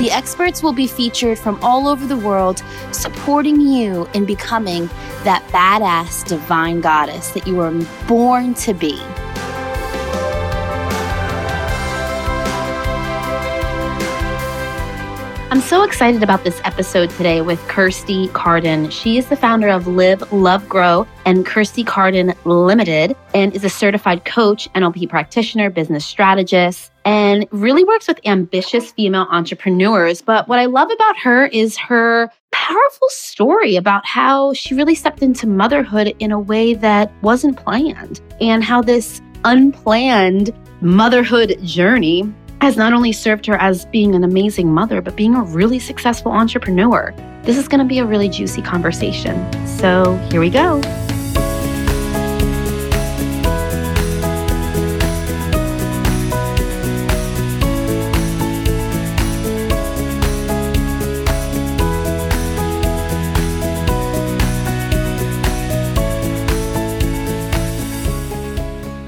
[0.00, 4.86] The experts will be featured from all over the world, supporting you in becoming
[5.24, 7.70] that badass divine goddess that you were
[8.08, 8.98] born to be.
[15.50, 18.88] I'm so excited about this episode today with Kirsty Carden.
[18.88, 23.68] She is the founder of Live, Love, Grow and Kirsty Carden Limited and is a
[23.68, 30.22] certified coach, NLP practitioner, business strategist, and really works with ambitious female entrepreneurs.
[30.22, 35.22] But what I love about her is her powerful story about how she really stepped
[35.22, 42.76] into motherhood in a way that wasn't planned and how this unplanned motherhood journey has
[42.76, 47.14] not only served her as being an amazing mother, but being a really successful entrepreneur.
[47.42, 49.50] This is going to be a really juicy conversation.
[49.66, 50.80] So here we go.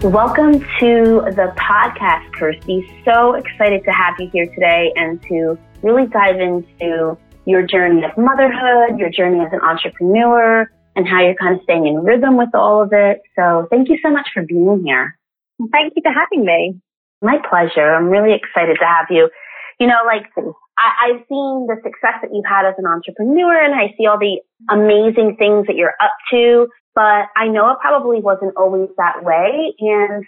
[0.02, 2.90] Welcome to the podcast, Kirsty.
[3.04, 8.10] So excited to have you here today and to really dive into your journey of
[8.18, 12.48] motherhood, your journey as an entrepreneur, and how you're kind of staying in rhythm with
[12.52, 13.20] all of it.
[13.38, 15.16] So thank you so much for being here.
[15.70, 16.80] Thank you for having me.
[17.22, 17.94] My pleasure.
[17.94, 19.30] I'm really excited to have you.
[19.78, 20.26] You know, like
[20.76, 24.18] I, I've seen the success that you've had as an entrepreneur and I see all
[24.18, 29.24] the amazing things that you're up to but I know it probably wasn't always that
[29.24, 29.74] way.
[29.80, 30.24] And,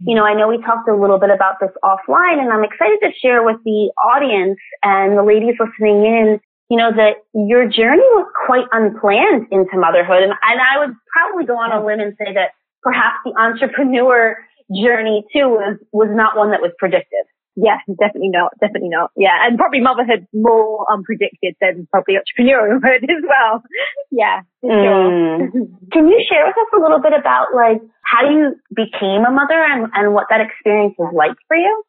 [0.00, 2.98] you know, I know we talked a little bit about this offline and I'm excited
[3.02, 6.40] to share with the audience and the ladies listening in,
[6.70, 10.22] you know, that your journey was quite unplanned into motherhood.
[10.22, 12.52] And, and I would probably go on a limb and say that
[12.82, 14.36] perhaps the entrepreneur
[14.74, 17.24] journey too was, was not one that was predicted.
[17.56, 18.52] Yeah, definitely not.
[18.60, 19.10] Definitely not.
[19.16, 19.32] Yeah.
[19.40, 23.64] And probably motherhood more unpredicted than probably entrepreneurhood as well.
[24.12, 25.08] yeah, for sure.
[25.08, 25.90] Mm.
[25.92, 29.56] Can you share with us a little bit about like how you became a mother
[29.56, 31.82] and, and what that experience was like for you?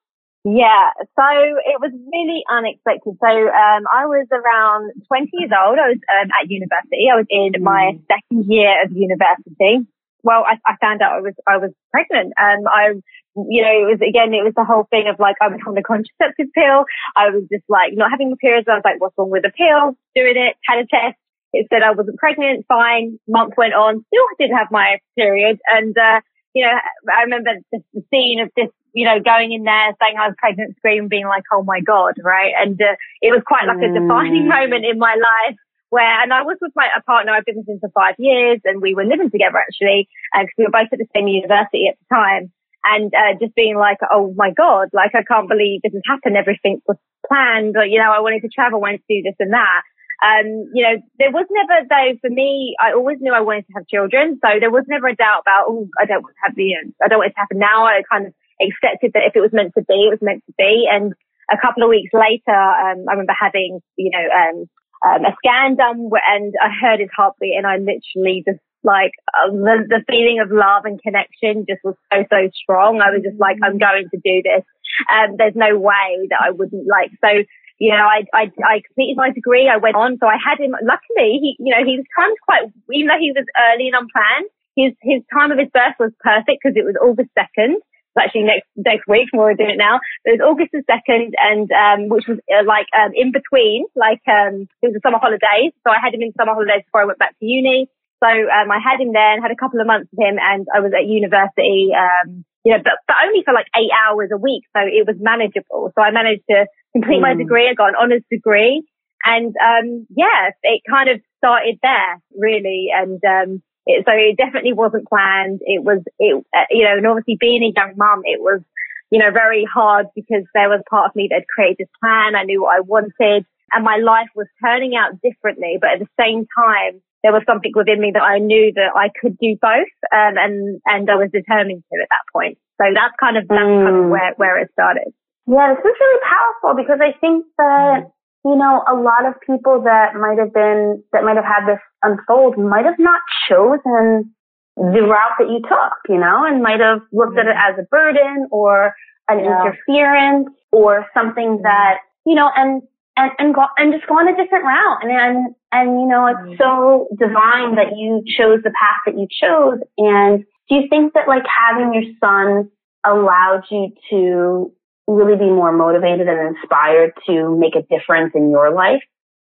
[0.47, 3.19] Yeah, so it was really unexpected.
[3.19, 5.75] So um, I was around 20 years old.
[5.75, 7.11] I was um, at university.
[7.11, 8.07] I was in my mm.
[8.07, 9.83] second year of university
[10.27, 12.33] well, I, I found out I was I was pregnant.
[12.35, 12.99] Um, I,
[13.47, 15.73] you know, it was again, it was the whole thing of like I was on
[15.73, 16.83] the contraceptive pill.
[17.15, 18.67] I was just like not having my periods.
[18.67, 19.95] I was like, what's wrong with the pill?
[20.19, 21.15] Doing it, had a test.
[21.55, 22.67] It said I wasn't pregnant.
[22.67, 23.23] Fine.
[23.23, 24.03] Month went on.
[24.11, 25.63] Still didn't have my period.
[25.63, 26.19] And uh,
[26.51, 30.17] you know, I remember the, the scene of this you know, going in there saying
[30.17, 32.51] I was pregnant, screaming, being like, oh my God, right?
[32.57, 34.57] And uh, it was quite like a defining mm.
[34.59, 35.55] moment in my life
[35.89, 38.59] where, and I was with my a partner I've been with him for five years
[38.65, 41.87] and we were living together actually, because uh, we were both at the same university
[41.87, 42.51] at the time.
[42.83, 46.37] And, uh, just being like, oh my God, like I can't believe this has happened.
[46.37, 46.95] Everything was
[47.27, 47.75] planned.
[47.75, 49.81] Or, you know, I wanted to travel, wanted to do this and that.
[50.23, 53.73] Um, you know, there was never though for me, I always knew I wanted to
[53.75, 54.39] have children.
[54.41, 57.07] So there was never a doubt about, oh, I don't want to have the, I
[57.07, 57.85] don't want it to happen now.
[57.85, 60.53] I kind of accepted that if it was meant to be, it was meant to
[60.57, 60.87] be.
[60.89, 61.13] And
[61.51, 64.65] a couple of weeks later, um, I remember having, you know, um,
[65.05, 69.51] um, a scan done and I heard his heartbeat and I literally just like uh,
[69.51, 73.01] the, the feeling of love and connection just was so, so strong.
[73.01, 74.65] I was just like, I'm going to do this.
[75.11, 77.43] Um, there's no way that I wouldn't like, so,
[77.77, 79.69] you know, I, I, I completed my degree.
[79.69, 80.17] I went on.
[80.17, 83.21] So I had him, luckily, he, you know, he was kind of quite, even though
[83.21, 86.85] he was early and unplanned, his, his time of his birth was perfect because it
[86.85, 87.81] was August 2nd
[88.19, 89.29] actually next next week.
[89.33, 90.00] We're doing it now.
[90.25, 94.22] It was August the second, and um, which was uh, like um, in between, like
[94.28, 95.73] um, it was the summer holidays.
[95.85, 97.89] So I had him in summer holidays before I went back to uni.
[98.23, 100.65] So um, I had him there and had a couple of months with him, and
[100.74, 101.94] I was at university.
[101.94, 105.15] Um, you know, but, but only for like eight hours a week, so it was
[105.21, 105.94] manageable.
[105.94, 107.30] So I managed to complete mm.
[107.30, 107.69] my degree.
[107.69, 108.83] I got an honours degree,
[109.24, 114.74] and um, yeah, it kind of started there really, and um, it, so it definitely
[114.74, 115.62] wasn't planned.
[115.63, 118.62] It was, it, uh, you know, and obviously being a young mum, it was,
[119.10, 122.36] you know, very hard because there was part of me that had created this plan.
[122.36, 125.78] I knew what I wanted and my life was turning out differently.
[125.80, 129.10] But at the same time, there was something within me that I knew that I
[129.10, 129.92] could do both.
[130.12, 132.57] Um, and, and I was determined to at that point.
[132.80, 133.84] So that's kind of, that's mm.
[133.84, 134.12] kind of mm.
[134.12, 135.12] where, where it started.
[135.48, 138.12] Yeah, this is really powerful because I think that
[138.45, 141.81] you know, a lot of people that might have been, that might have had this
[142.04, 144.34] unfold might have not chosen
[144.78, 147.80] the route that you took, you know, and might have looked at it mm-hmm.
[147.80, 148.94] as a burden or
[149.28, 149.66] an yeah.
[149.66, 151.63] interference or something mm-hmm.
[151.63, 152.84] that, you know, and,
[153.18, 155.00] and, and go, and just gone a different route.
[155.01, 156.62] And, and, and, you know, it's mm-hmm.
[156.62, 159.80] so divine that you chose the path that you chose.
[159.98, 162.69] And do you think that like having your son
[163.04, 164.72] allowed you to
[165.07, 169.01] really be more motivated and inspired to make a difference in your life?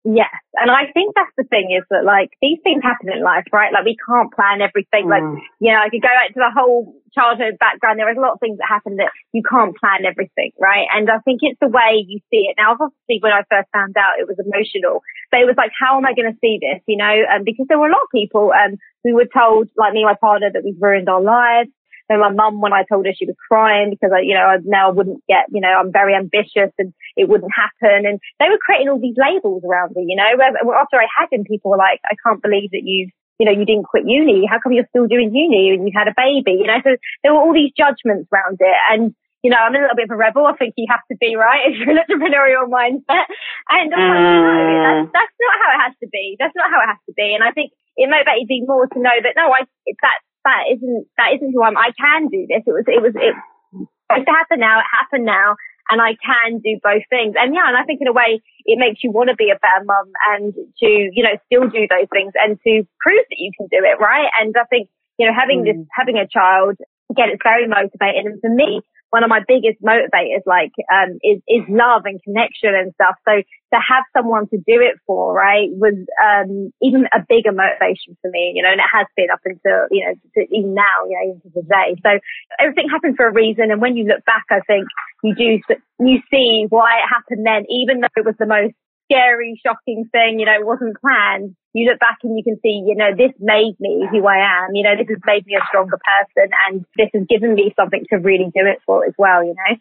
[0.04, 0.36] Yes.
[0.60, 3.72] And I think that's the thing is that like these things happen in life, right?
[3.72, 5.08] Like we can't plan everything.
[5.08, 5.16] Mm.
[5.16, 5.28] Like,
[5.64, 8.00] you know, I could go back to the whole childhood background.
[8.00, 10.92] There was a lot of things that happen that you can't plan everything, right?
[10.92, 12.60] And I think it's the way you see it.
[12.60, 15.00] Now, obviously when I first found out it was emotional,
[15.32, 16.84] but it was like, how am I going to see this?
[16.84, 18.76] You know, um, because there were a lot of people, um,
[19.08, 21.72] who were told, like me and my partner, that we've ruined our lives
[22.10, 24.58] and my mum, when I told her she was crying because I, you know, I
[24.64, 28.06] now wouldn't get, you know, I'm very ambitious and it wouldn't happen.
[28.06, 31.48] And they were creating all these labels around me, you know, after I had him,
[31.48, 34.44] people were like, I can't believe that you've, you know, you didn't quit uni.
[34.46, 36.60] How come you're still doing uni and you had a baby?
[36.60, 36.92] You know, so
[37.24, 38.80] there were all these judgments around it.
[38.92, 40.46] And, you know, I'm a little bit of a rebel.
[40.46, 41.66] I think you have to be, right?
[41.72, 43.32] If you're an entrepreneurial mindset.
[43.72, 45.12] And I'm like, no, that's, mm.
[45.16, 46.36] that's not how it has to be.
[46.36, 47.32] That's not how it has to be.
[47.32, 51.08] And I think it motivated me more to know that no, I, that that isn't
[51.18, 51.78] that isn't who I'm.
[51.78, 52.64] I can do this.
[52.68, 53.36] It was it was it
[53.74, 54.80] supposed to happen now.
[54.80, 55.56] It happened now,
[55.90, 57.36] and I can do both things.
[57.40, 59.60] And yeah, and I think in a way it makes you want to be a
[59.60, 63.52] better mum and to you know still do those things and to prove that you
[63.56, 64.30] can do it, right?
[64.40, 65.72] And I think you know having mm.
[65.72, 66.78] this having a child
[67.14, 68.28] again, it's very motivating.
[68.28, 68.82] And for me,
[69.14, 73.14] one of my biggest motivators, like, um, is, is love and connection and stuff.
[73.30, 78.18] So to have someone to do it for, right, was, um, even a bigger motivation
[78.26, 81.06] for me, you know, and it has been up until, you know, to, even now,
[81.06, 81.94] you know, even to today.
[82.02, 82.18] So
[82.58, 83.70] everything happened for a reason.
[83.70, 84.90] And when you look back, I think
[85.22, 85.62] you do,
[86.02, 88.74] you see why it happened then, even though it was the most
[89.06, 91.56] scary, shocking thing, you know, it wasn't planned.
[91.74, 94.76] You look back and you can see, you know, this made me who I am.
[94.76, 98.06] You know, this has made me a stronger person and this has given me something
[98.10, 99.74] to really do it for as well, you know?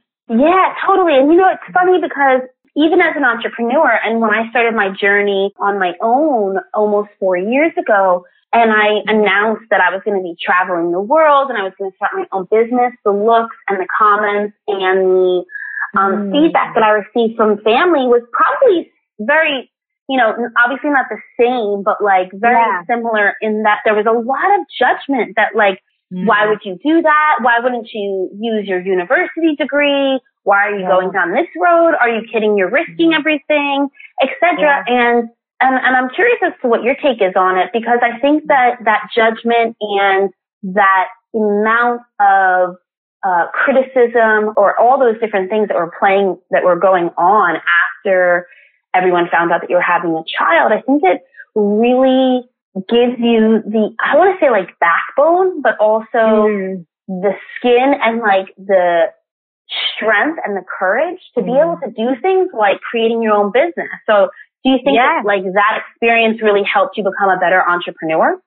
[0.47, 1.19] Yeah, totally.
[1.19, 4.89] And you know, it's funny because even as an entrepreneur and when I started my
[4.89, 10.21] journey on my own almost four years ago, and I announced that I was going
[10.21, 13.13] to be traveling the world and I was going to start my own business, the
[13.13, 15.45] looks and the comments and the
[15.97, 16.33] um, mm.
[16.33, 18.92] feedback that I received from family was probably
[19.27, 19.71] very,
[20.09, 22.83] you know, obviously not the same, but like very yeah.
[22.89, 25.81] similar in that there was a lot of judgment that like,
[26.13, 26.27] mm.
[26.27, 27.33] why would you do that?
[27.43, 30.21] Why wouldn't you use your university degree?
[30.45, 30.89] Why are you yeah.
[30.89, 31.95] going down this road?
[31.99, 32.59] Are you kidding?
[32.59, 33.21] You're risking mm-hmm.
[33.21, 33.89] everything,
[34.23, 34.59] etc.
[34.59, 34.83] Yeah.
[34.87, 35.29] And,
[35.61, 38.49] and, and I'm curious as to what your take is on it because I think
[38.49, 40.31] that that judgment and
[40.75, 42.77] that amount of
[43.23, 48.47] uh, criticism or all those different things that were playing that were going on after
[48.95, 51.23] everyone found out that you were having a child, I think it
[51.55, 56.87] really gives you the, I want to say like backbone, but also mm.
[57.09, 59.13] the skin and like the
[59.97, 61.47] strength and the courage to mm.
[61.47, 63.93] be able to do things like creating your own business.
[64.09, 64.29] So
[64.65, 65.21] do you think yeah.
[65.21, 68.41] that, like that experience really helped you become a better entrepreneur?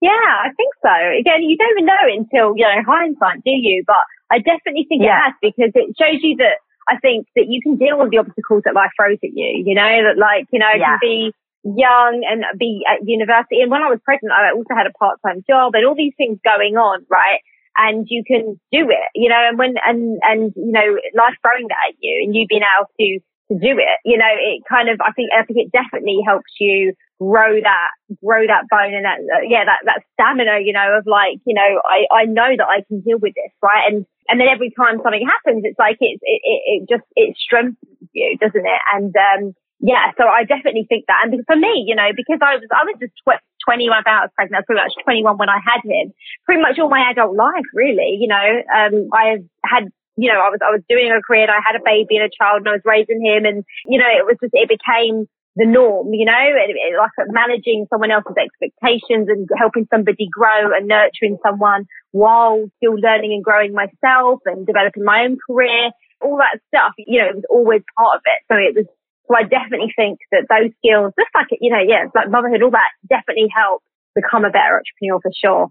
[0.00, 0.92] Yeah, I think so.
[1.20, 3.84] Again, you don't even know until, you know, hindsight, do you?
[3.86, 4.00] But
[4.32, 5.12] I definitely think yeah.
[5.12, 8.18] it has because it shows you that I think that you can deal with the
[8.18, 10.96] obstacles that life throws at you, you know, that like, you know, yeah.
[10.96, 11.32] can be
[11.62, 13.60] young and be at university.
[13.60, 16.38] And when I was pregnant, I also had a part-time job and all these things
[16.42, 17.40] going on, right?
[17.76, 21.68] And you can do it, you know, and when, and, and, you know, life throwing
[21.68, 23.20] that at you and you being able to,
[23.52, 26.50] to do it, you know, it kind of, I think, I think it definitely helps
[26.58, 27.90] you grow that,
[28.24, 31.54] grow that bone and that, uh, yeah, that, that stamina, you know, of like, you
[31.54, 33.84] know, I, I know that I can deal with this, right?
[33.86, 37.36] And, and then every time something happens, it's like it's, it, it, it just, it
[37.36, 38.82] strengthens you, doesn't it?
[38.94, 39.42] And, um,
[39.80, 41.26] yeah, so I definitely think that.
[41.26, 44.32] And for me, you know, because I was, I was just tw- 21 I was
[44.36, 44.56] pregnant.
[44.56, 46.12] I was pretty much 21 when I had him.
[46.44, 50.52] Pretty much all my adult life, really, you know, um, I had you know, I
[50.52, 52.68] was, I was doing a career and I had a baby and a child and
[52.68, 55.24] I was raising him and, you know, it was just, it became
[55.56, 61.38] the norm, you know, like managing someone else's expectations and helping somebody grow and nurturing
[61.42, 65.90] someone while still learning and growing myself and developing my own career,
[66.22, 68.40] all that stuff, you know, it was always part of it.
[68.46, 68.86] So it was,
[69.26, 72.70] so I definitely think that those skills, just like, you know, yeah, like motherhood, all
[72.70, 73.82] that definitely help
[74.14, 75.68] become a better entrepreneur for sure.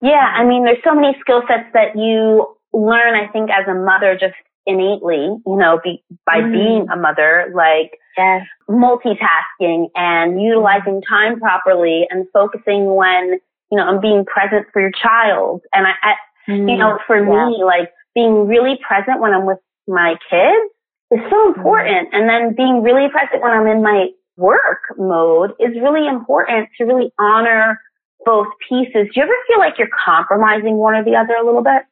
[0.00, 0.24] Yeah.
[0.24, 4.16] I mean, there's so many skill sets that you learn, I think, as a mother
[4.18, 4.36] just
[4.68, 6.52] innately, you know, be, by mm.
[6.52, 8.42] being a mother, like yes.
[8.68, 13.40] multitasking and utilizing time properly and focusing when,
[13.72, 15.62] you know, I'm being present for your child.
[15.72, 16.70] And I, I mm.
[16.70, 17.48] you know, for yeah.
[17.48, 19.58] me, like being really present when I'm with
[19.88, 20.72] my kids
[21.10, 22.10] is so important.
[22.12, 26.84] And then being really present when I'm in my work mode is really important to
[26.84, 27.80] really honor
[28.24, 29.08] both pieces.
[29.08, 31.82] Do you ever feel like you're compromising one or the other a little bit?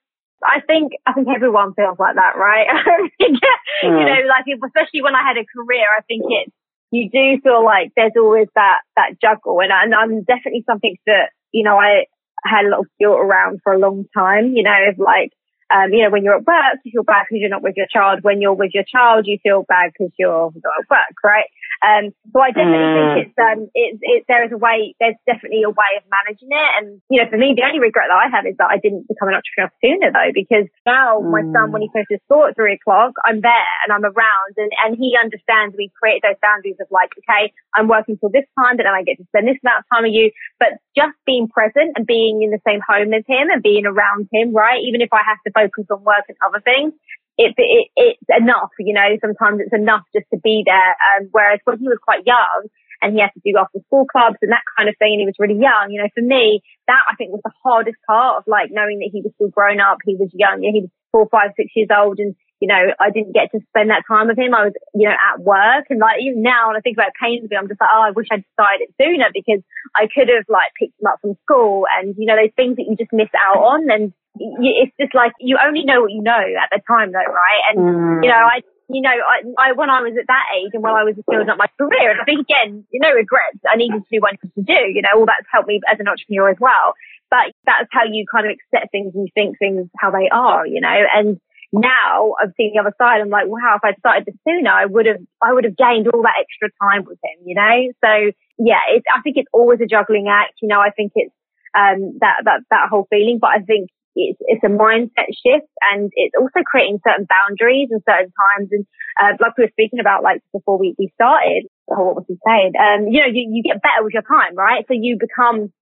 [0.44, 2.66] I think I think everyone feels like that, right?
[3.20, 3.40] mm.
[3.82, 6.52] You know, like especially when I had a career, I think it
[6.92, 11.30] you do feel like there's always that that juggle, and, and I'm definitely something that
[11.52, 12.06] you know I
[12.44, 14.52] had a lot of guilt around for a long time.
[14.54, 15.32] You know, of like
[15.66, 17.90] um, you know, when you're at work, you feel bad because you're not with your
[17.90, 18.20] child.
[18.22, 21.50] When you're with your child, you feel bad because you're not at work, right?
[21.84, 22.96] Um, so I definitely mm.
[22.96, 26.52] think it's, um, it's, it, there is a way, there's definitely a way of managing
[26.52, 26.70] it.
[26.80, 29.08] And, you know, for me, the only regret that I have is that I didn't
[29.08, 31.32] become an entrepreneur sooner though, because now mm.
[31.32, 34.72] my son, when he finishes school at three o'clock, I'm there and I'm around and,
[34.84, 38.80] and he understands we create those boundaries of like, okay, I'm working till this time,
[38.80, 40.32] but then I get to spend this amount of time with you.
[40.58, 44.28] But just being present and being in the same home as him and being around
[44.32, 44.80] him, right?
[44.80, 46.96] Even if I have to focus on work and other things,
[47.38, 50.96] it, it, it's enough, you know, sometimes it's enough just to be there.
[51.12, 52.68] Um, whereas when he was quite young
[53.02, 55.28] and he had to do after school clubs and that kind of thing, and he
[55.28, 58.44] was really young, you know, for me, that I think was the hardest part of
[58.48, 61.52] like knowing that he was still grown up, he was young, he was four, five,
[61.56, 64.56] six years old and you know, I didn't get to spend that time with him.
[64.56, 67.52] I was, you know, at work and like even now when I think about it
[67.52, 68.48] I'm just like, oh, I wish I'd
[68.80, 69.60] it sooner because
[69.92, 72.88] I could have like picked him up from school and, you know, those things that
[72.88, 76.44] you just miss out on and it's just like you only know what you know
[76.60, 77.62] at the time though, right?
[77.70, 78.24] And mm.
[78.24, 80.94] you know, I you know, I, I when I was at that age and when
[80.94, 83.58] I was building up my career, and I think again, you know, regrets.
[83.66, 84.82] I needed to do what I needed to do.
[84.94, 86.94] You know, all that's helped me as an entrepreneur as well.
[87.28, 90.66] But that's how you kind of accept things and you think things how they are.
[90.66, 91.40] You know, and
[91.72, 93.20] now I've seen the other side.
[93.20, 96.06] I'm like, wow, if I'd started this sooner, I would have, I would have gained
[96.06, 97.42] all that extra time with him.
[97.42, 98.30] You know, so
[98.62, 100.62] yeah, it's, I think it's always a juggling act.
[100.62, 101.34] You know, I think it's
[101.74, 103.38] um, that that that whole feeling.
[103.42, 108.02] But I think it's, it's a mindset shift and it's also creating certain boundaries and
[108.08, 108.68] certain times.
[108.72, 108.86] And,
[109.20, 112.36] uh, like we were speaking about, like before we, we started, or what was he
[112.44, 112.72] saying?
[112.74, 114.84] Um, you know, you, you get better with your time, right?
[114.88, 115.72] So you become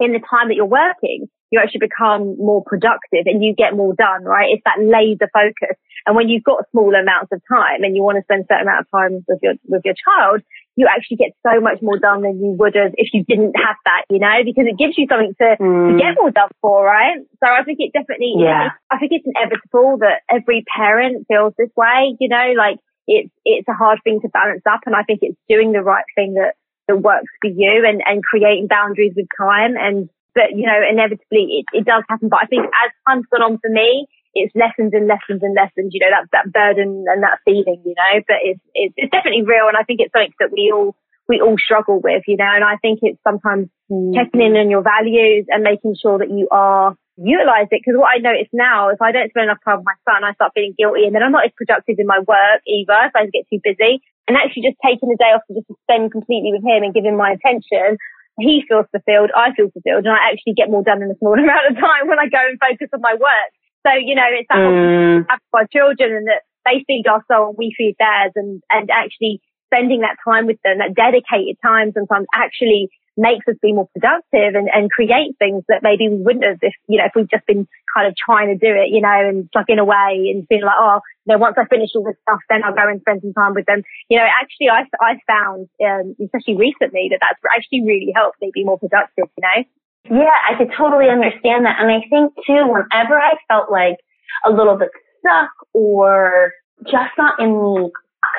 [0.00, 3.94] in the time that you're working, you actually become more productive and you get more
[3.94, 4.50] done, right?
[4.52, 5.78] It's that laser focus.
[6.04, 8.68] And when you've got small amounts of time and you want to spend a certain
[8.68, 10.42] amount of time with your, with your child,
[10.76, 13.76] you actually get so much more done than you would have if you didn't have
[13.88, 15.92] that, you know, because it gives you something to, mm.
[15.92, 17.16] to get more done for, right?
[17.42, 18.76] So I think it definitely, yeah.
[18.92, 22.76] I think it's inevitable that every parent feels this way, you know, like
[23.08, 24.80] it's, it's a hard thing to balance up.
[24.84, 26.54] And I think it's doing the right thing that,
[26.88, 29.80] that works for you and, and creating boundaries with time.
[29.80, 32.28] And, but, you know, inevitably it, it does happen.
[32.28, 34.06] But I think as time's gone on for me,
[34.36, 37.96] it's lessons and lessons and lessons, you know, that, that burden and that feeling, you
[37.96, 39.68] know, but it's, it's, it's definitely real.
[39.68, 40.92] And I think it's something that we all,
[41.28, 44.14] we all struggle with, you know, and I think it's sometimes mm.
[44.14, 47.80] checking in on your values and making sure that you are utilize it.
[47.80, 50.36] Cause what I notice now, if I don't spend enough time with my son, I
[50.36, 53.24] start feeling guilty and then I'm not as productive in my work either if I
[53.32, 54.04] get too busy.
[54.28, 57.06] And actually just taking the day off to just spend completely with him and give
[57.06, 57.96] him my attention,
[58.38, 61.40] he feels fulfilled, I feel fulfilled, and I actually get more done in a smaller
[61.46, 63.50] amount of time when I go and focus on my work.
[63.86, 65.26] So, you know, it's that mm.
[65.30, 68.90] have our children and that they feed our soul and we feed theirs and, and
[68.90, 69.40] actually
[69.70, 74.58] spending that time with them, that dedicated time sometimes actually makes us be more productive
[74.58, 77.46] and, and create things that maybe we wouldn't have if, you know, if we've just
[77.46, 80.76] been kind of trying to do it, you know, and plugging away and feeling like,
[80.76, 83.32] oh, you know, once I finish all this stuff, then I'll go and spend some
[83.32, 83.82] time with them.
[84.10, 88.50] You know, actually, I, I found, um, especially recently that that's actually really helped me
[88.52, 89.64] be more productive, you know?
[90.10, 91.76] Yeah, I could totally understand that.
[91.80, 93.96] And I think too, whenever I felt like
[94.44, 96.52] a little bit stuck or
[96.84, 97.90] just not in the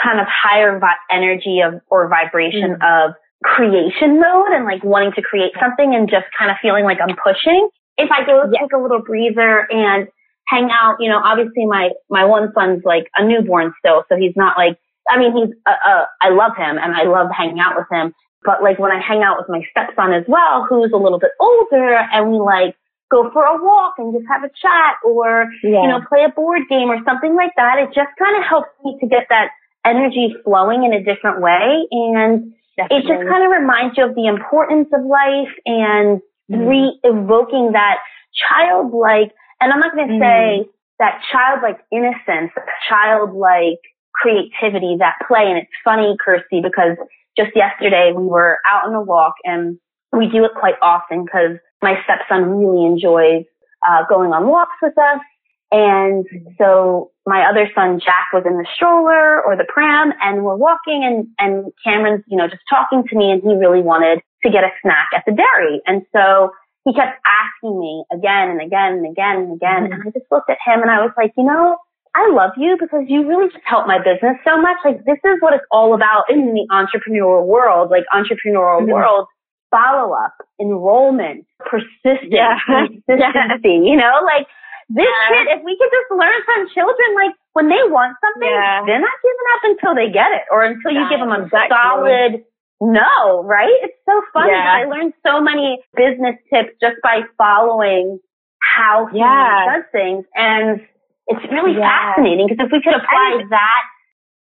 [0.03, 3.09] kind of higher vi- energy of or vibration mm.
[3.09, 6.97] of creation mode and like wanting to create something and just kind of feeling like
[7.01, 7.69] I'm pushing.
[7.97, 10.07] If I go take a little breather and
[10.47, 14.35] hang out, you know, obviously my, my one son's like a newborn still, so he's
[14.35, 14.77] not like,
[15.09, 18.13] I mean, he's, uh, uh, I love him and I love hanging out with him,
[18.43, 21.31] but like when I hang out with my stepson as well, who's a little bit
[21.39, 22.75] older and we like
[23.09, 25.81] go for a walk and just have a chat or, yeah.
[25.81, 28.69] you know, play a board game or something like that, it just kind of helps
[28.83, 29.49] me to get that
[29.85, 31.87] energy flowing in a different way.
[31.91, 32.97] And Definitely.
[32.97, 36.67] it just kind of reminds you of the importance of life and mm.
[36.67, 37.97] re-evoking that
[38.35, 40.21] childlike, and I'm not going to mm.
[40.21, 42.51] say that childlike innocence,
[42.89, 43.81] childlike
[44.13, 45.47] creativity, that play.
[45.47, 46.97] And it's funny, Kirsty, because
[47.37, 49.77] just yesterday we were out on a walk and
[50.11, 53.45] we do it quite often because my stepson really enjoys
[53.87, 55.21] uh, going on walks with us.
[55.69, 56.25] And
[56.57, 61.03] so my other son, Jack, was in the stroller or the pram and we're walking
[61.03, 64.63] and, and Cameron's, you know, just talking to me and he really wanted to get
[64.63, 65.81] a snack at the dairy.
[65.85, 66.51] And so
[66.85, 69.83] he kept asking me again and again and again and again.
[69.83, 69.93] Mm-hmm.
[69.93, 71.77] And I just looked at him and I was like, you know,
[72.15, 74.77] I love you because you really just help my business so much.
[74.83, 78.91] Like this is what it's all about in the entrepreneurial world, like entrepreneurial mm-hmm.
[78.91, 79.27] world.
[79.69, 82.55] Follow up, enrollment, persistence, yeah.
[82.65, 84.47] consistency, you know, like
[84.87, 85.27] this yeah.
[85.27, 88.87] kid, if we could just learn from children, like when they want something, yeah.
[88.87, 91.75] they're not giving up until they get it or until you give them a exactly.
[91.75, 92.47] solid
[92.79, 93.73] no, right?
[93.81, 94.51] It's so funny.
[94.51, 94.83] Yeah.
[94.83, 98.19] I learned so many business tips just by following
[98.61, 99.65] how he yeah.
[99.65, 100.25] does things.
[100.35, 100.81] And
[101.27, 102.15] it's really yeah.
[102.15, 103.83] fascinating because if we could apply that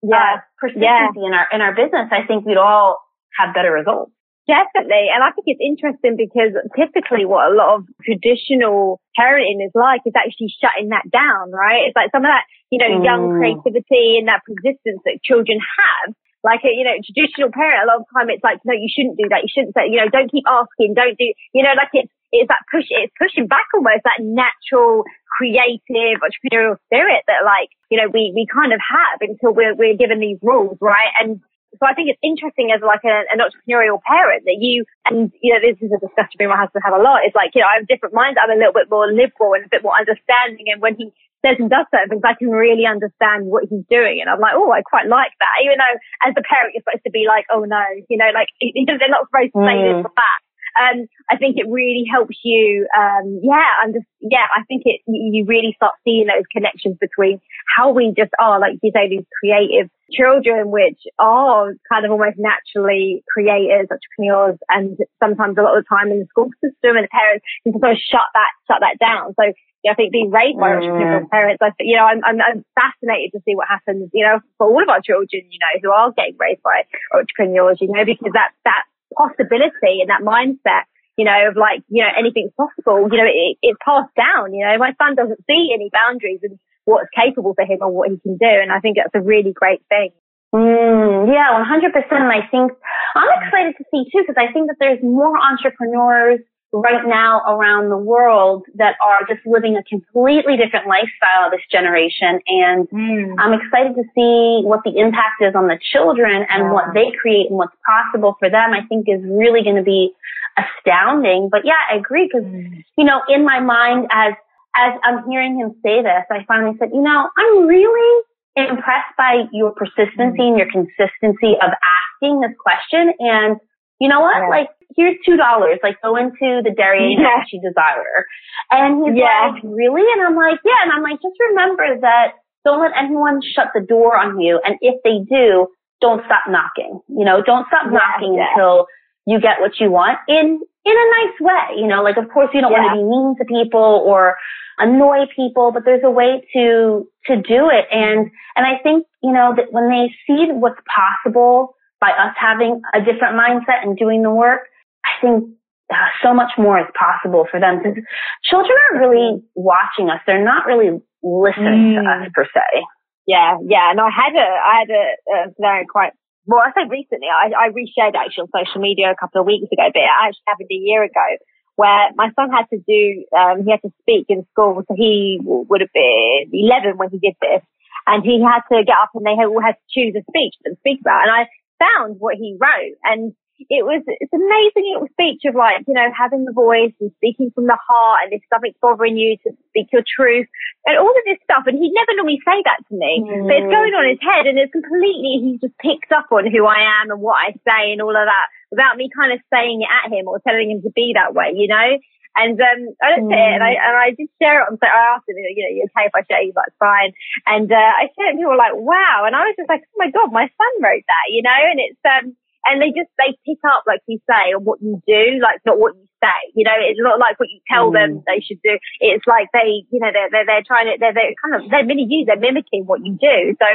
[0.05, 0.16] yeah.
[0.16, 3.00] Uh, persistency in our, in our business, I think we'd all
[3.40, 4.12] have better results.
[4.47, 5.11] Definitely.
[5.11, 10.07] And I think it's interesting because typically what a lot of traditional parenting is like
[10.07, 11.90] is actually shutting that down, right?
[11.90, 13.02] It's like some of that, you know, mm.
[13.02, 16.14] young creativity and that persistence that children have.
[16.47, 19.19] Like a, you know, traditional parent, a lot of time it's like, no, you shouldn't
[19.19, 19.43] do that.
[19.43, 22.49] You shouldn't say, you know, don't keep asking, don't do, you know, like it's, it's
[22.49, 25.04] that push, it's pushing back almost that natural,
[25.38, 29.97] creative, entrepreneurial spirit that like, you know, we, we kind of have until we're, we're
[29.97, 31.12] given these rules, right?
[31.21, 31.40] And
[31.76, 35.52] so I think it's interesting as like a, an entrepreneurial parent that you, and you
[35.52, 37.25] know, this is a discussion me and my husband have a lot.
[37.25, 38.40] It's like, you know, I have different minds.
[38.40, 40.73] I'm a little bit more liberal and a bit more understanding.
[40.73, 41.12] And when he
[41.45, 44.25] says and does certain things, I can really understand what he's doing.
[44.25, 45.54] And I'm like, oh, I quite like that.
[45.62, 48.49] Even though as a parent, you're supposed to be like, oh no, you know, like
[48.61, 49.85] they're not supposed to say mm.
[49.85, 50.38] this or that.
[50.76, 55.45] Um, I think it really helps you, um, yeah, and yeah, I think it, you
[55.47, 57.40] really start seeing those connections between
[57.76, 62.37] how we just are, like you say, these creative children, which are kind of almost
[62.38, 67.04] naturally creators, entrepreneurs, and sometimes a lot of the time in the school system and
[67.04, 69.35] the parents can sometimes shut that, shut that down.
[69.35, 69.50] So
[69.87, 71.30] yeah, I think being raised by entrepreneurial mm.
[71.30, 74.66] parents, I, you know, I'm, I'm, I'm, fascinated to see what happens, you know, for
[74.66, 76.83] all of our children, you know, who are getting raised by
[77.14, 78.83] entrepreneurs, you know, because that, that
[79.16, 80.85] possibility and that mindset,
[81.16, 84.64] you know, of like, you know, anything's possible, you know, it, it's passed down, you
[84.64, 88.20] know, my son doesn't see any boundaries and what's capable for him or what he
[88.20, 88.46] can do.
[88.46, 90.12] And I think that's a really great thing.
[90.54, 91.92] Mm, yeah, 100%.
[92.12, 92.73] And I think
[93.16, 96.40] I'm excited to see too, because I think that there's more entrepreneurs
[96.83, 102.40] right now around the world that are just living a completely different lifestyle this generation.
[102.46, 103.35] And mm.
[103.38, 106.72] I'm excited to see what the impact is on the children and yeah.
[106.72, 108.72] what they create and what's possible for them.
[108.72, 110.12] I think is really going to be
[110.57, 111.48] astounding.
[111.50, 112.85] But yeah, I agree because, mm.
[112.96, 114.35] you know, in my mind as,
[114.77, 118.24] as I'm hearing him say this, I finally said, you know, I'm really
[118.57, 120.48] impressed by your persistency mm.
[120.48, 123.12] and your consistency of asking this question.
[123.20, 123.61] And
[124.00, 124.37] you know what?
[124.37, 124.48] Yeah.
[124.48, 125.78] Like, here's two dollars.
[125.82, 127.40] Like, go into the dairy yeah.
[127.40, 128.26] that you desire.
[128.70, 129.52] And he's yeah.
[129.52, 130.04] like, really?
[130.04, 130.80] And I'm like, yeah.
[130.85, 132.32] And I'm like, just remember that
[132.64, 134.61] don't let anyone shut the door on you.
[134.64, 135.68] And if they do,
[136.00, 137.00] don't stop knocking.
[137.09, 138.87] You know, don't stop yeah, knocking until
[139.26, 141.80] you get what you want in in a nice way.
[141.80, 144.37] You know, like of course you don't want to be mean to people or
[144.78, 147.87] annoy people, but there's a way to to do it.
[147.90, 152.82] And and I think you know that when they see what's possible by us having
[152.94, 154.68] a different mindset and doing the work,
[155.04, 155.56] I think
[155.90, 158.02] uh, so much more is possible for them because
[158.44, 160.20] children aren't really watching us.
[160.26, 162.02] They're not really listening mm.
[162.02, 162.85] to us per se.
[163.26, 163.90] Yeah, yeah.
[163.90, 166.12] And I had a, I had a, a very quite,
[166.46, 169.66] well, I say recently, I, I reshared actually on social media a couple of weeks
[169.66, 171.26] ago, but it actually happened a year ago
[171.74, 174.82] where my son had to do, um, he had to speak in school.
[174.88, 177.62] So he would have been 11 when he did this.
[178.06, 180.78] And he had to get up and they all had to choose a speech to
[180.78, 181.26] speak about.
[181.26, 183.32] And I found what he wrote and
[183.72, 187.48] it was it's amazing little speech of like you know having the voice and speaking
[187.54, 190.44] from the heart and if something's bothering you to speak your truth
[190.84, 193.48] and all of this stuff and he'd never normally say that to me mm.
[193.48, 196.68] but it's going on his head and it's completely he's just picked up on who
[196.68, 199.80] I am and what I say and all of that without me kind of saying
[199.80, 201.96] it at him or telling him to be that way you know
[202.37, 203.37] and um, I looked mm.
[203.37, 205.64] at it and I, and I did share it on, so I asked him, you
[205.64, 206.53] know, you okay if I share you?
[206.53, 207.16] That's fine.
[207.49, 209.25] And uh, I shared it and people were like, wow.
[209.25, 211.57] And I was just like, oh my God, my son wrote that, you know?
[211.57, 212.37] And it's, um,
[212.68, 215.79] and they just, they pick up, like you say, on what you do, like not
[215.79, 216.40] what you say.
[216.55, 217.96] You know, it's not like what you tell mm.
[217.96, 218.74] them they should do.
[219.00, 221.87] It's like they, you know, they're, they're, they're trying to, they're, they're kind of, they're
[221.87, 223.55] mini you, they're mimicking what you do.
[223.59, 223.68] So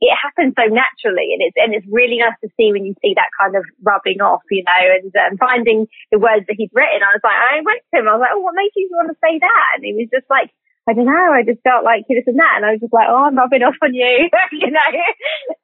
[0.00, 3.12] it happens so naturally and it's, and it's really nice to see when you see
[3.18, 7.04] that kind of rubbing off, you know, and um, finding the words that he'd written.
[7.04, 9.12] I was like, I went to him, I was like, oh, what made you want
[9.12, 9.68] to say that?
[9.76, 10.50] And he was just like,
[10.88, 11.28] I don't know.
[11.36, 13.60] I just felt like this and that, and I was just like, "Oh, I'm rubbing
[13.60, 14.90] off on you," you know.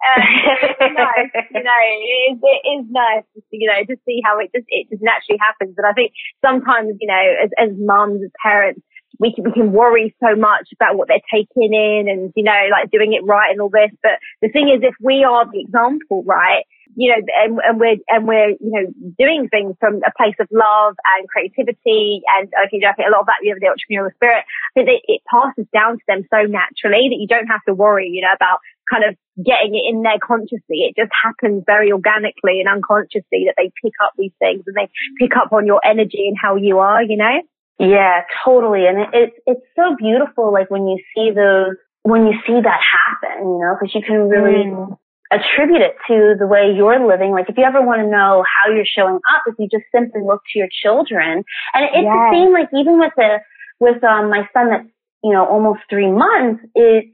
[0.05, 0.21] Um,
[0.93, 1.81] nice, you know.
[1.81, 5.41] It is, it is nice, you know, to see how it just it just naturally
[5.41, 5.81] happens.
[5.81, 6.13] And I think
[6.45, 8.85] sometimes, you know, as as mums, as parents,
[9.19, 12.63] we can, we can worry so much about what they're taking in and, you know,
[12.71, 13.97] like doing it right and all this.
[14.03, 16.65] But the thing is, if we are the example, right,
[16.96, 18.87] you know, and, and we're, and we're, you know,
[19.18, 22.22] doing things from a place of love and creativity.
[22.26, 24.44] And I think, I think a lot of that, you know, the entrepreneurial spirit,
[24.76, 28.09] I think it passes down to them so naturally that you don't have to worry,
[28.09, 28.59] you know, about
[28.90, 30.87] kind of getting it in there consciously.
[30.87, 34.88] It just happens very organically and unconsciously that they pick up these things and they
[35.18, 37.42] pick up on your energy and how you are, you know?
[37.78, 38.87] Yeah, totally.
[38.87, 43.42] And it's, it's so beautiful, like when you see those, when you see that happen,
[43.42, 44.96] you know, because you can really mm.
[45.35, 47.33] Attribute it to the way you're living.
[47.33, 50.23] Like if you ever want to know how you're showing up, if you just simply
[50.23, 51.42] look to your children,
[51.75, 52.14] and it's yes.
[52.14, 53.42] the same, like even with the,
[53.81, 54.88] with, um, my son that's,
[55.23, 57.11] you know, almost three months, it's,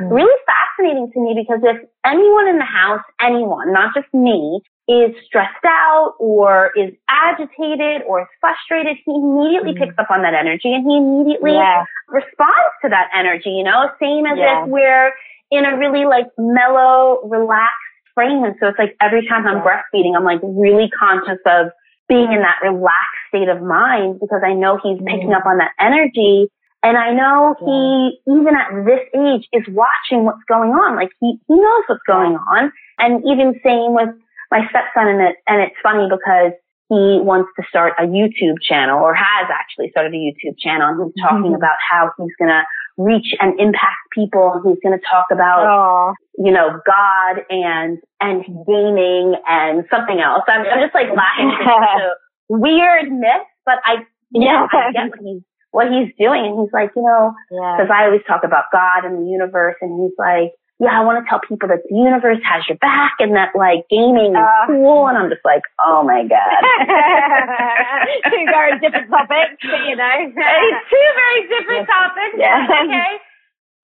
[0.00, 0.10] mm.
[0.10, 5.14] really fascinating to me because if anyone in the house, anyone, not just me, is
[5.24, 9.78] stressed out or is agitated or is frustrated, he immediately mm.
[9.78, 11.84] picks up on that energy and he immediately yeah.
[12.08, 14.64] responds to that energy, you know, same as yeah.
[14.64, 15.12] if we're
[15.50, 17.76] in a really like mellow, relaxed
[18.14, 18.44] frame.
[18.44, 21.72] And so it's like every time I'm breastfeeding, I'm like really conscious of
[22.08, 25.72] being in that relaxed state of mind because I know he's picking up on that
[25.78, 26.50] energy
[26.82, 30.96] and I know he, even at this age, is watching what's going on.
[30.96, 32.72] Like he, he knows what's going on.
[32.98, 34.08] And even same with
[34.50, 36.52] my stepson and it, and it's funny because
[36.88, 40.98] he wants to start a YouTube channel or has actually started a YouTube channel and
[41.04, 41.54] he's talking mm-hmm.
[41.54, 42.64] about how he's going to
[42.96, 44.52] reach and impact people.
[44.54, 46.14] And he's going to talk about, Aww.
[46.38, 50.42] you know, God and, and gaming and something else.
[50.48, 52.16] I'm, I'm just like laughing at
[52.48, 56.46] weird myth, but I, yeah, I get what he's what he's doing.
[56.46, 57.94] And he's like, you know, because yeah.
[57.94, 59.76] I always talk about God and the universe.
[59.80, 63.20] And he's like, yeah, I want to tell people that the universe has your back
[63.20, 65.12] and that like gaming is uh, cool.
[65.12, 66.56] And I'm just like, oh my God.
[68.32, 70.08] two very different topics, but you know.
[70.32, 72.34] it's two very different topics.
[72.40, 72.64] Yeah.
[72.64, 73.12] Okay.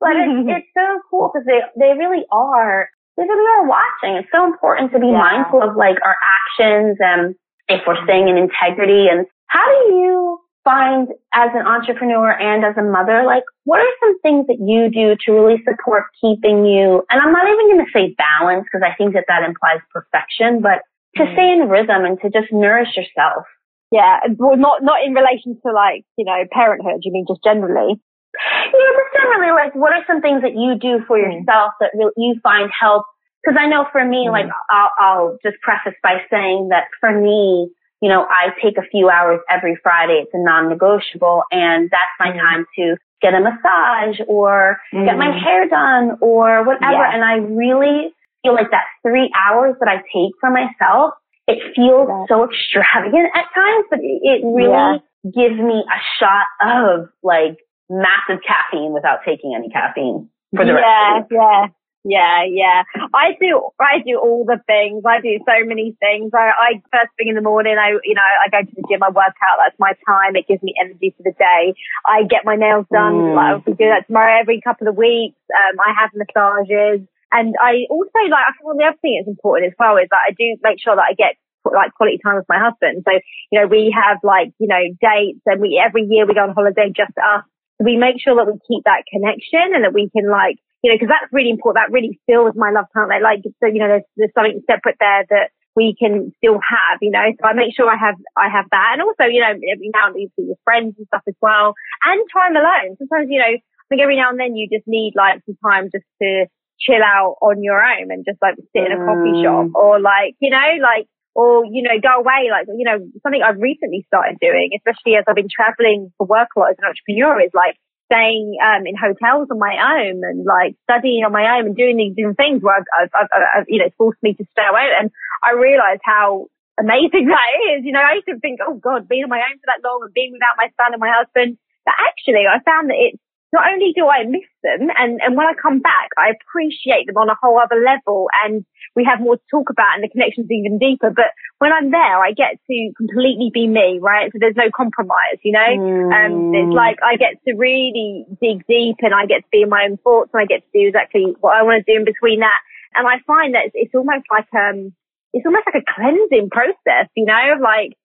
[0.01, 2.89] But it's, it's so cool because they, they really are,
[3.21, 4.17] they really are watching.
[4.17, 5.21] It's so important to be yeah.
[5.21, 7.37] mindful of like our actions and
[7.69, 12.75] if we're staying in integrity and how do you find as an entrepreneur and as
[12.75, 17.07] a mother, like what are some things that you do to really support keeping you,
[17.07, 20.59] and I'm not even going to say balance because I think that that implies perfection,
[20.59, 20.83] but
[21.15, 21.33] to mm.
[21.39, 23.47] stay in rhythm and to just nourish yourself.
[23.95, 27.07] Yeah, well, not not in relation to like you know parenthood.
[27.07, 27.95] You mean just generally?
[27.95, 31.23] Yeah, just generally, like what are some things that you do for mm.
[31.23, 33.07] yourself that really you find help?
[33.41, 34.35] Because I know for me, mm.
[34.35, 38.87] like I'll, I'll just preface by saying that for me, you know, I take a
[38.91, 40.21] few hours every Friday.
[40.23, 42.41] It's a non-negotiable and that's my mm.
[42.41, 45.07] time to get a massage or mm.
[45.07, 45.43] get my mm.
[45.43, 47.05] hair done or whatever.
[47.05, 51.15] And I really feel like that three hours that I take for myself,
[51.49, 52.25] it feels yeah.
[52.29, 54.99] so extravagant at times, but it really yeah.
[55.25, 57.57] gives me a shot of like
[57.89, 61.67] massive caffeine without taking any caffeine for the rest of the Yeah,
[62.07, 62.87] yeah, yeah.
[63.13, 65.03] I do, I do all the things.
[65.03, 66.31] I do so many things.
[66.33, 69.03] I, I first thing in the morning, I, you know, I go to the gym,
[69.03, 69.59] I work out.
[69.59, 70.37] That's my time.
[70.37, 71.75] It gives me energy for the day.
[72.07, 73.35] I get my nails done.
[73.35, 73.35] Mm.
[73.35, 75.39] Like, we do that tomorrow every couple of weeks.
[75.51, 77.03] Um, I have massages.
[77.33, 80.31] And I also like, I think the other thing that's important as well is that
[80.31, 81.35] I do make sure that I get
[81.67, 83.03] like quality time with my husband.
[83.03, 83.19] So,
[83.51, 86.55] you know, we have like, you know, dates and we, every year we go on
[86.55, 87.43] holiday just us.
[87.83, 90.97] We make sure that we keep that connection and that we can like you know,
[90.97, 91.83] because that's really important.
[91.83, 93.09] That really fills my love tank.
[93.09, 96.99] Like, like so, you know, there's, there's something separate there that we can still have,
[97.01, 97.25] you know.
[97.37, 100.09] So I make sure I have I have that, and also, you know, every now
[100.09, 102.97] and then you see your friends and stuff as well, and time alone.
[102.97, 105.93] Sometimes, you know, I think every now and then you just need like some time
[105.93, 106.49] just to
[106.81, 109.77] chill out on your own and just like sit in a coffee shop, mm.
[109.77, 112.49] or like, you know, like or, you know, go away.
[112.49, 116.49] Like, you know, something I've recently started doing, especially as I've been traveling for work
[116.57, 120.47] a lot as an entrepreneur is like staying um, in hotels on my own and
[120.47, 123.69] like studying on my own and doing these different things where I've, I've, I've, I've
[123.69, 125.11] you know forced me to stay away and
[125.43, 126.47] I realized how
[126.79, 127.85] amazing that is.
[127.85, 130.01] You know, I used to think, oh God, being on my own for that long
[130.05, 131.59] and being without my son and my husband.
[131.85, 133.23] But actually, I found that it's
[133.57, 137.17] not only do I miss them, and, and when I come back, I appreciate them
[137.17, 140.53] on a whole other level, and we have more to talk about, and the connection's
[140.53, 141.09] even deeper.
[141.09, 144.29] But when I'm there, I get to completely be me, right?
[144.29, 145.73] So there's no compromise, you know.
[145.73, 146.13] Mm.
[146.13, 149.73] Um, it's like I get to really dig deep, and I get to be in
[149.73, 152.05] my own thoughts, and I get to do exactly what I want to do in
[152.05, 152.61] between that.
[152.93, 154.93] And I find that it's, it's almost like um,
[155.33, 157.97] it's almost like a cleansing process, you know, like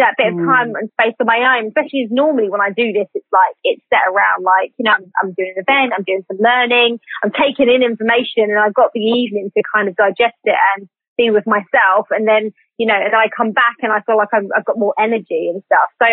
[0.00, 0.78] that bit of time mm.
[0.80, 3.84] and space on my own, especially as normally when I do this, it's like, it's
[3.92, 7.32] set around like, you know, I'm, I'm, doing an event, I'm doing some learning, I'm
[7.32, 11.30] taking in information and I've got the evening to kind of digest it and be
[11.30, 12.08] with myself.
[12.10, 14.78] And then, you know, and I come back and I feel like i have got
[14.78, 15.88] more energy and stuff.
[16.00, 16.08] So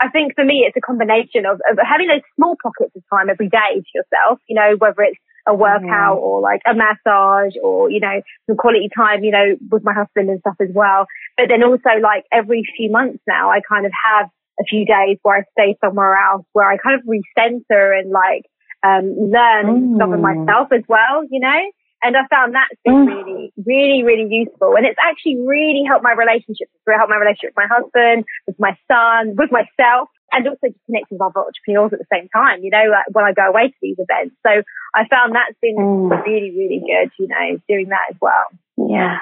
[0.00, 3.30] I think for me, it's a combination of, of having those small pockets of time
[3.30, 6.28] every day to yourself, you know, whether it's a workout mm-hmm.
[6.28, 10.28] or like a massage or, you know, some quality time, you know, with my husband
[10.28, 11.06] and stuff as well.
[11.36, 14.28] But then also like every few months now, I kind of have
[14.60, 18.44] a few days where I stay somewhere else where I kind of recenter and like,
[18.82, 19.68] um, learn mm.
[19.68, 21.60] and discover myself as well, you know?
[22.02, 23.08] And I found that's been mm.
[23.08, 24.76] really, really, really useful.
[24.76, 26.70] And it's actually really helped my relationship.
[26.70, 30.68] It's really helped my relationship with my husband, with my son, with myself, and also
[30.68, 33.48] just connect with other entrepreneurs at the same time, you know, like when I go
[33.48, 34.36] away to these events.
[34.44, 34.62] So
[34.94, 36.24] I found that's been mm.
[36.24, 38.46] really, really good, you know, doing that as well.
[38.76, 39.18] Yeah.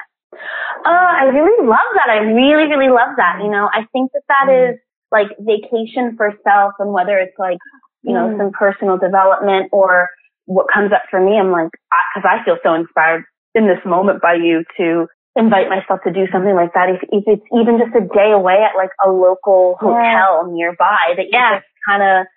[0.85, 2.09] Oh, I really love that.
[2.09, 3.39] I really, really love that.
[3.41, 4.73] You know, I think that that mm.
[4.73, 4.79] is
[5.11, 7.59] like vacation for self and whether it's like,
[8.03, 8.37] you know, mm.
[8.37, 10.09] some personal development or
[10.45, 11.71] what comes up for me, I'm like,
[12.15, 16.11] because I, I, feel so inspired in this moment by you to invite myself to
[16.11, 16.89] do something like that.
[16.89, 20.51] If, if it's even just a day away at like a local hotel yeah.
[20.51, 21.61] nearby that you yeah.
[21.61, 22.27] just kind of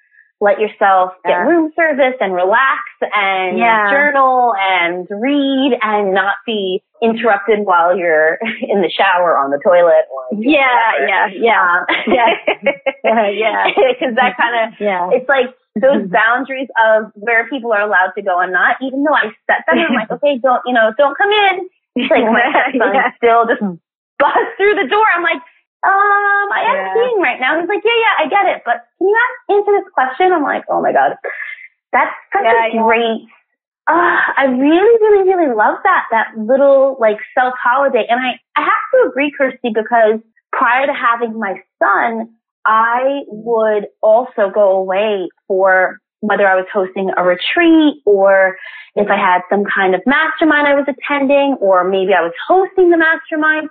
[0.41, 1.45] let yourself get yeah.
[1.45, 2.81] room service and relax
[3.13, 3.59] and
[3.93, 10.09] journal and read and not be interrupted while you're in the shower on the toilet
[10.09, 12.33] or yeah, yeah, um, yeah,
[13.05, 15.11] yeah, yeah, because that kind of yeah.
[15.13, 16.13] it's like those mm-hmm.
[16.13, 18.77] boundaries of where people are allowed to go and not.
[18.83, 21.69] Even though I set them, I'm like, okay, don't you know, don't come in.
[22.11, 23.11] Like my son yeah.
[23.17, 23.61] still just
[24.19, 25.07] busts through the door.
[25.11, 25.43] I'm like,
[25.83, 26.93] um, I am yeah.
[26.93, 27.59] skiing right now.
[27.59, 29.17] He's like, yeah, yeah, I get it, but can you
[29.49, 30.33] answer this question?
[30.33, 31.17] I'm like, oh my god,
[31.93, 33.27] that's such yeah, a great.
[33.89, 38.63] Uh, I really, really, really love that that little like self holiday, and I I
[38.63, 40.21] have to agree, Kirsty, because
[40.53, 42.29] prior to having my son,
[42.67, 48.57] I would also go away for whether I was hosting a retreat or
[48.95, 52.91] if I had some kind of mastermind I was attending or maybe I was hosting
[52.91, 53.69] the mastermind.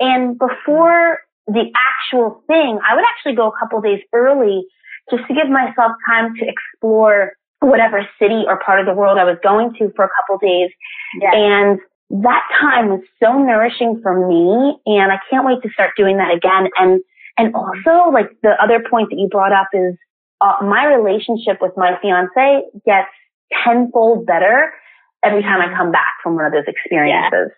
[0.00, 4.66] And before the actual thing, I would actually go a couple days early
[5.10, 9.24] just to give myself time to explore whatever city or part of the world I
[9.24, 10.70] was going to for a couple days.
[11.20, 11.32] Yes.
[11.34, 11.78] And
[12.22, 16.34] that time was so nourishing for me and I can't wait to start doing that
[16.34, 16.68] again.
[16.76, 17.00] And
[17.38, 19.96] and also, like the other point that you brought up is
[20.42, 23.08] uh, my relationship with my fiance gets
[23.64, 24.72] tenfold better
[25.24, 27.54] every time I come back from one of those experiences.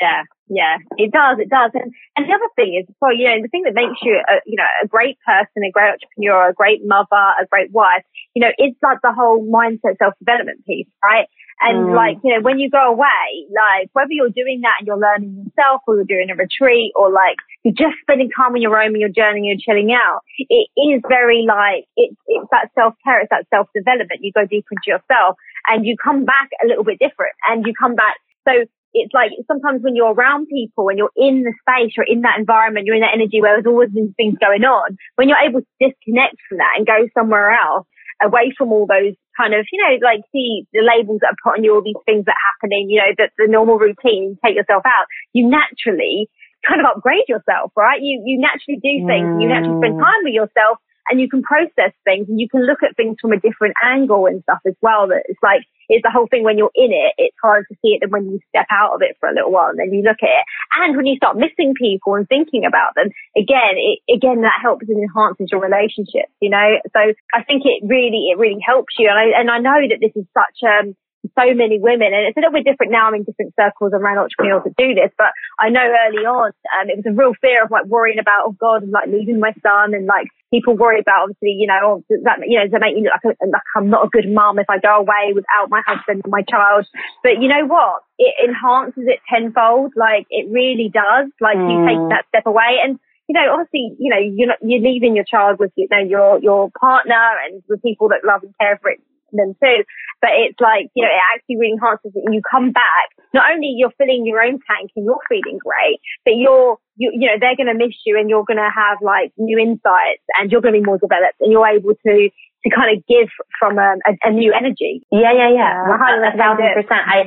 [0.00, 0.24] Yeah.
[0.48, 1.70] yeah, yeah, it does, it does.
[1.74, 4.40] And, and the other thing is, well, you know, the thing that makes you, a,
[4.46, 8.02] you know, a great person, a great entrepreneur, a great mother, a great wife,
[8.34, 11.28] you know, it's like the whole mindset self-development piece, right?
[11.60, 11.96] And mm.
[11.96, 15.46] like, you know, when you go away, like whether you're doing that and you're learning
[15.46, 18.92] yourself or you're doing a retreat or like you're just spending time on your own
[18.92, 23.20] and you're journeying and you're chilling out, it is very like, it's, it's that self-care,
[23.20, 24.20] it's that self-development.
[24.20, 27.72] You go deeper into yourself and you come back a little bit different and you
[27.72, 28.16] come back.
[28.46, 32.22] So it's like sometimes when you're around people and you're in the space, you're in
[32.22, 34.98] that environment, you're in that energy where there's always these things going on.
[35.16, 37.86] When you're able to disconnect from that and go somewhere else,
[38.22, 41.58] away from all those kind of, you know, like see the labels that are put
[41.58, 44.56] on you, all these things that are happening, you know, that the normal routine, take
[44.56, 46.30] yourself out, you naturally
[46.66, 48.00] kind of upgrade yourself, right?
[48.00, 49.42] You, you naturally do things, mm.
[49.42, 52.80] you naturally spend time with yourself and you can process things and you can look
[52.82, 55.08] at things from a different angle and stuff as well.
[55.08, 57.94] That it's like, it's the whole thing when you're in it, it's hard to see
[57.94, 60.02] it than when you step out of it for a little while and then you
[60.02, 60.46] look at it.
[60.80, 64.88] And when you start missing people and thinking about them, again, it, again, that helps
[64.88, 66.78] and enhances your relationships, you know?
[66.92, 67.00] So
[67.34, 69.08] I think it really, it really helps you.
[69.08, 70.96] And I, and I know that this is such, um,
[71.32, 73.08] so many women, and it's a little bit different now.
[73.08, 76.86] I'm in different circles around entrepreneurs that do this, but I know early on, um,
[76.90, 79.52] it was a real fear of like worrying about, oh God, and like losing my
[79.62, 82.84] son, and like people worry about obviously, you know, oh, that you know, does that
[82.84, 85.32] make me look like, a, like I'm not a good mom if I go away
[85.34, 86.86] without my husband and my child?
[87.22, 88.02] But you know what?
[88.18, 89.92] It enhances it tenfold.
[89.96, 91.32] Like it really does.
[91.40, 91.66] Like mm.
[91.66, 92.10] you take mm.
[92.10, 95.58] that step away and you know, obviously, you know, you're not, you're leaving your child
[95.58, 99.00] with, you know, your, your partner and with people that love and care for it
[99.36, 99.84] them too.
[100.20, 102.24] But it's like, you know, it actually really enhances it.
[102.32, 106.34] You come back, not only you're filling your own tank and you're feeling great, but
[106.38, 109.32] you're, you, you know, they're going to miss you and you're going to have like
[109.36, 112.96] new insights and you're going to be more developed and you're able to, to kind
[112.96, 113.28] of give
[113.60, 115.04] from um, a, a new energy.
[115.12, 115.84] Yeah, yeah, yeah.
[115.84, 117.04] A thousand percent.
[117.04, 117.18] I,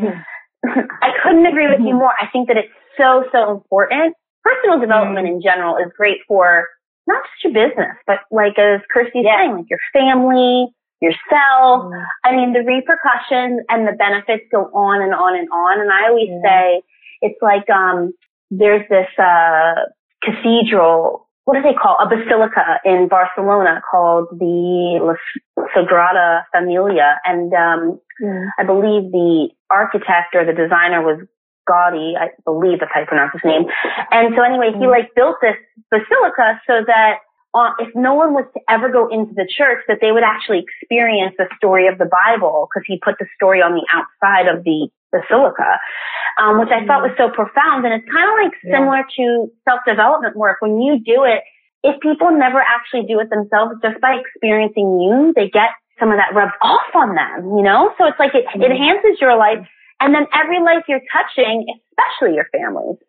[0.65, 2.10] I couldn't agree with you more.
[2.10, 4.17] I think that it's so, so important.
[4.41, 5.38] Personal development mm.
[5.38, 6.65] in general is great for
[7.06, 9.38] not just your business, but like as Kirsty's yeah.
[9.38, 11.86] saying, like your family, yourself.
[11.86, 12.04] Mm.
[12.24, 15.82] I mean, the repercussions and the benefits go on and on and on.
[15.82, 16.42] And I always mm.
[16.44, 16.82] say
[17.22, 18.14] it's like, um,
[18.50, 19.92] there's this, uh,
[20.24, 25.16] cathedral, what do they call a basilica in Barcelona called the La
[25.76, 27.20] Sagrada Familia.
[27.24, 28.48] And, um, mm.
[28.58, 31.22] I believe the architect or the designer was
[31.70, 33.68] Gaudi, I believe that's how you pronounce his name.
[34.12, 34.92] And so anyway, he mm.
[34.92, 35.56] like built this
[35.92, 37.20] basilica so that
[37.58, 40.62] uh, if no one was to ever go into the church, that they would actually
[40.62, 44.62] experience the story of the Bible because he put the story on the outside of
[44.63, 45.82] the basilica,
[46.38, 47.82] um, which I thought was so profound.
[47.89, 49.17] And it's kind of like similar yeah.
[49.17, 49.26] to
[49.65, 50.62] self-development work.
[50.62, 51.41] When you do it,
[51.82, 56.22] if people never actually do it themselves, just by experiencing you, they get some of
[56.22, 57.89] that rubbed off on them, you know?
[57.98, 59.65] So it's like it, it enhances your life.
[60.00, 63.02] And then every life you're touching, especially your families,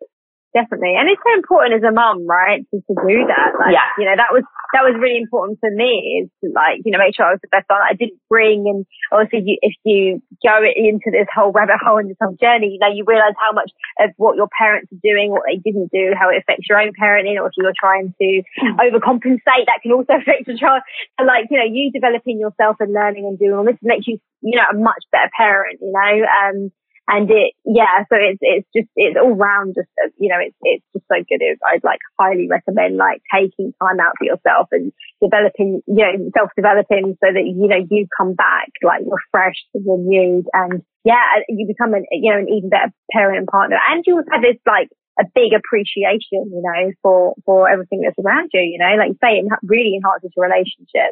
[0.53, 0.97] definitely.
[0.97, 3.49] And it's so important as a mum, right, to, to do that.
[3.57, 3.89] Like, yeah.
[3.97, 7.01] you know, that was, that was really important for me is to like, you know,
[7.01, 7.81] make sure I was the best on.
[7.81, 12.09] I didn't bring, and obviously you, if you go into this whole rabbit hole and
[12.09, 15.29] this whole journey, you know, you realize how much of what your parents are doing,
[15.33, 18.29] what they didn't do, how it affects your own parenting, or if you're trying to
[18.57, 18.77] hmm.
[18.77, 20.81] overcompensate, that can also affect your child.
[21.17, 24.17] So like, you know, you developing yourself and learning and doing all this makes you,
[24.41, 26.71] you know, a much better parent, you know, um,
[27.09, 30.55] and it, yeah, so it's, it's just, it's all round just, uh, you know, it's,
[30.61, 31.41] it's just so good.
[31.41, 37.17] I'd like highly recommend like taking time out for yourself and developing, you know, self-developing
[37.17, 42.05] so that, you know, you come back like refreshed, renewed and yeah, you become an,
[42.11, 43.77] you know, an even better parent and partner.
[43.89, 44.87] And you have this like,
[45.19, 49.17] a big appreciation, you know, for, for everything that's around you, you know, like you
[49.21, 51.11] say, it really enhances your relationship.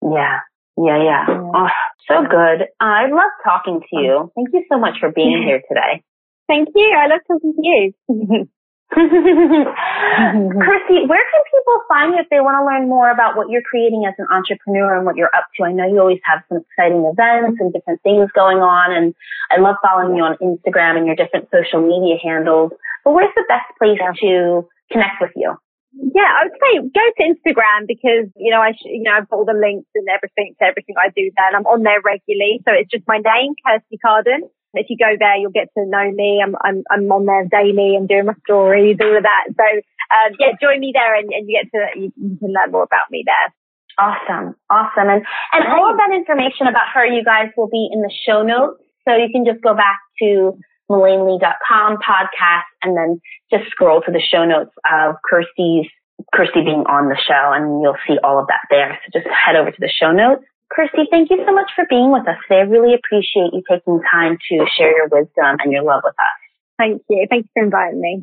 [0.00, 0.46] Yeah.
[0.76, 1.26] Yeah, yeah.
[1.28, 1.68] Oh,
[2.08, 2.68] so good.
[2.80, 4.16] I love talking to you.
[4.24, 4.32] Oh.
[4.34, 6.02] Thank you so much for being here today.
[6.48, 6.94] Thank you.
[6.96, 7.92] I love talking to you.
[8.92, 13.64] Kirsty, where can people find you if they want to learn more about what you're
[13.64, 15.64] creating as an entrepreneur and what you're up to?
[15.64, 19.14] I know you always have some exciting events and different things going on, and
[19.48, 22.72] I love following you on Instagram and your different social media handles.
[23.04, 25.56] But where's the best place to connect with you?
[25.92, 29.28] Yeah, I would say go to Instagram because, you know, I, sh- you know, I've
[29.28, 32.00] got all the links and everything to everything I do there and I'm on there
[32.00, 32.64] regularly.
[32.64, 34.48] So it's just my name, Kirsty Carden.
[34.72, 36.40] If you go there, you'll get to know me.
[36.40, 39.44] I'm, I'm, I'm on there daily and doing my stories, all of that.
[39.52, 42.72] So, um, yeah, join me there and, and you get to, you, you can learn
[42.72, 43.52] more about me there.
[44.00, 44.56] Awesome.
[44.72, 45.12] Awesome.
[45.12, 45.20] And,
[45.52, 48.80] and all of that information about her, you guys will be in the show notes.
[49.04, 50.56] So you can just go back to
[50.90, 55.86] MelaneLee.com podcast and then just scroll to the show notes of Kirsty's,
[56.34, 58.98] Kirsty being on the show and you'll see all of that there.
[59.04, 60.44] So just head over to the show notes.
[60.70, 62.60] Kirsty, thank you so much for being with us today.
[62.60, 66.38] I really appreciate you taking time to share your wisdom and your love with us.
[66.78, 67.26] Thank you.
[67.28, 68.20] Thanks for inviting me.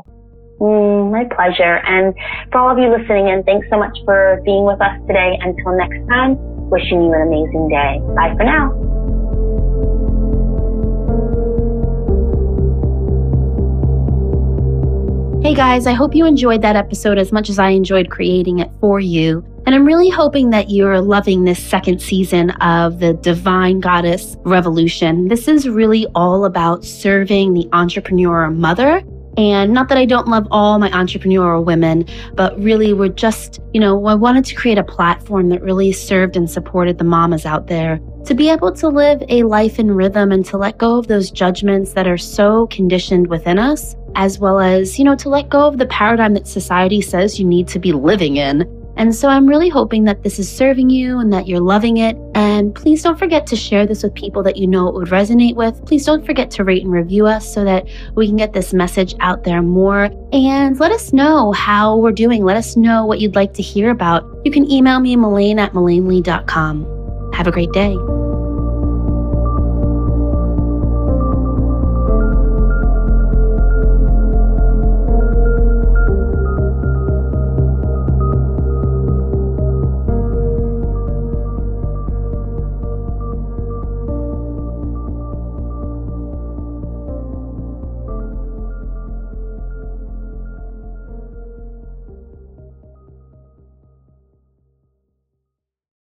[0.60, 1.80] Mm, my pleasure.
[1.86, 2.14] And
[2.52, 5.38] for all of you listening in, thanks so much for being with us today.
[5.40, 6.36] Until next time,
[6.70, 8.02] wishing you an amazing day.
[8.16, 8.89] Bye for now.
[15.42, 18.70] Hey guys, I hope you enjoyed that episode as much as I enjoyed creating it
[18.82, 19.42] for you.
[19.66, 25.30] And I'm really hoping that you're loving this second season of the Divine Goddess Revolution.
[25.30, 29.02] This is really all about serving the entrepreneur mother.
[29.40, 33.80] And not that I don't love all my entrepreneurial women, but really we're just, you
[33.80, 37.68] know, I wanted to create a platform that really served and supported the mamas out
[37.68, 41.08] there to be able to live a life in rhythm and to let go of
[41.08, 45.48] those judgments that are so conditioned within us, as well as, you know, to let
[45.48, 48.79] go of the paradigm that society says you need to be living in.
[49.00, 52.18] And so I'm really hoping that this is serving you and that you're loving it.
[52.36, 55.56] And please don't forget to share this with people that you know it would resonate
[55.56, 55.86] with.
[55.86, 59.16] Please don't forget to rate and review us so that we can get this message
[59.22, 60.10] out there more.
[60.34, 62.44] And let us know how we're doing.
[62.44, 64.30] Let us know what you'd like to hear about.
[64.44, 67.32] You can email me, Melane at MelaneLee.com.
[67.34, 67.96] Have a great day.